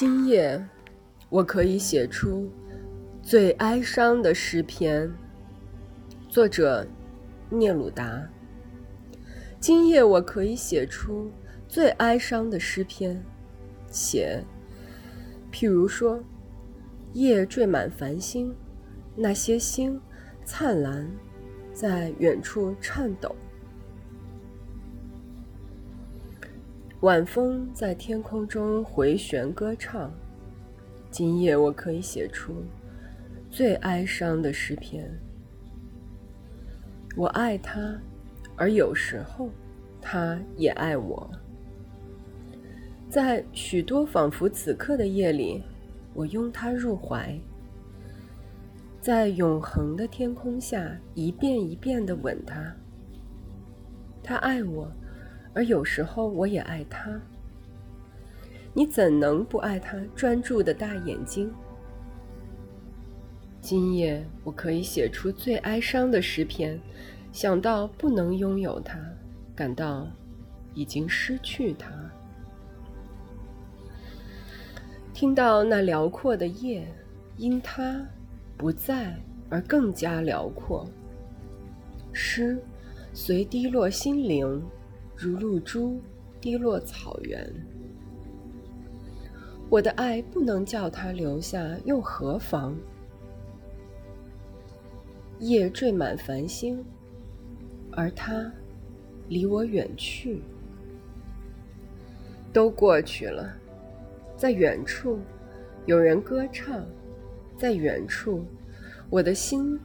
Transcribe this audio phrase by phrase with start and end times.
[0.00, 0.58] 今夜，
[1.28, 2.50] 我可以写出
[3.22, 5.12] 最哀伤的诗篇。
[6.26, 6.86] 作者：
[7.50, 8.26] 聂鲁达。
[9.60, 11.30] 今夜，我可以写出
[11.68, 13.22] 最哀伤的诗篇，
[13.90, 14.42] 写，
[15.52, 16.24] 譬如说，
[17.12, 18.56] 夜缀满繁星，
[19.14, 20.00] 那些星
[20.46, 21.06] 灿烂，
[21.74, 23.36] 在远处颤抖。
[27.00, 30.12] 晚风在天空中回旋歌唱。
[31.10, 32.62] 今夜我可以写出
[33.50, 35.10] 最哀伤的诗篇。
[37.16, 37.98] 我爱他，
[38.54, 39.48] 而有时候
[39.98, 41.30] 他也爱我。
[43.08, 45.62] 在许多仿佛此刻的夜里，
[46.12, 47.34] 我拥他入怀，
[49.00, 52.76] 在永恒的天空下一遍一遍地吻他。
[54.22, 54.92] 他爱我。
[55.52, 57.20] 而有时候我也爱他，
[58.72, 61.52] 你怎能不爱他专注的大眼睛？
[63.60, 66.80] 今夜我可以写出最哀伤的诗篇，
[67.32, 68.98] 想到不能拥有他，
[69.54, 70.06] 感到
[70.72, 71.90] 已经失去他。
[75.12, 76.86] 听到那辽阔的夜，
[77.36, 78.06] 因他
[78.56, 79.14] 不在
[79.50, 80.88] 而更加辽阔。
[82.12, 82.58] 诗
[83.12, 84.62] 随滴落心灵。
[85.22, 86.00] 如露珠
[86.40, 87.46] 滴落草原，
[89.68, 92.74] 我的爱不能叫他留下，又何妨？
[95.38, 96.82] 夜缀满繁星，
[97.92, 98.50] 而他
[99.28, 100.40] 离我远去，
[102.50, 103.54] 都过去了。
[104.38, 105.18] 在远处，
[105.84, 106.82] 有人歌唱；
[107.58, 108.42] 在远处，
[109.10, 109.78] 我的心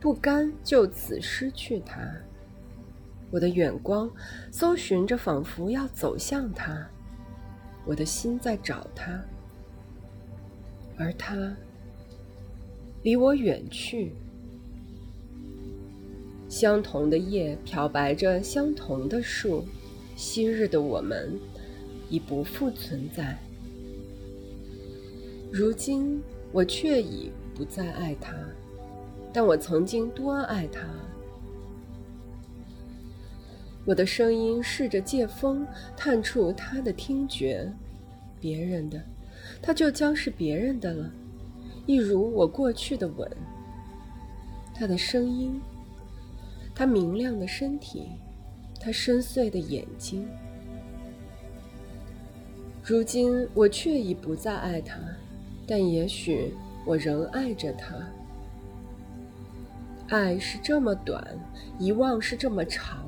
[0.00, 2.02] 不甘就此失去他。
[3.30, 4.10] 我的眼光
[4.50, 6.86] 搜寻着，仿佛要走向他。
[7.86, 9.22] 我的心在找他，
[10.96, 11.56] 而他
[13.02, 14.12] 离我远去。
[16.48, 19.64] 相同的叶漂白着相同的树，
[20.16, 21.38] 昔日的我们
[22.08, 23.38] 已不复存在。
[25.52, 26.20] 如今
[26.52, 28.34] 我却已不再爱他，
[29.32, 30.82] 但我曾经多爱他。
[33.86, 37.72] 我的声音试着借风探触他的听觉，
[38.38, 39.02] 别人的，
[39.62, 41.10] 他就将是别人的了，
[41.86, 43.28] 一如我过去的吻。
[44.74, 45.60] 他的声音，
[46.74, 48.08] 他明亮的身体，
[48.78, 50.28] 他深邃的眼睛。
[52.82, 54.98] 如今我却已不再爱他，
[55.66, 56.54] 但也许
[56.84, 57.94] 我仍爱着他。
[60.08, 61.22] 爱是这么短，
[61.78, 63.06] 遗忘是这么长。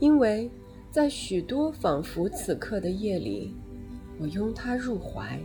[0.00, 0.50] 因为
[0.90, 3.54] 在许多仿佛此刻的夜里，
[4.18, 5.40] 我拥他入怀，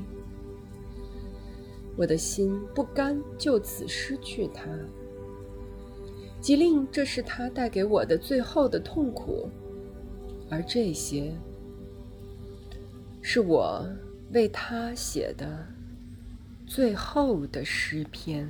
[1.95, 4.65] 我的心不甘就此失去他，
[6.39, 9.49] 即令这是他带给我的最后的痛苦，
[10.49, 11.33] 而这些
[13.21, 13.87] 是我
[14.31, 15.65] 为他写的
[16.65, 18.49] 最后的诗篇。